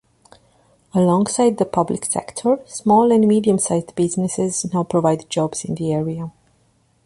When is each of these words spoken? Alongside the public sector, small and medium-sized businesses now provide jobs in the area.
Alongside 0.95 1.59
the 1.59 1.65
public 1.65 2.05
sector, 2.05 2.57
small 2.65 3.11
and 3.11 3.27
medium-sized 3.27 3.93
businesses 3.93 4.65
now 4.73 4.83
provide 4.83 5.29
jobs 5.29 5.63
in 5.63 5.75
the 5.75 5.93
area. 5.93 6.31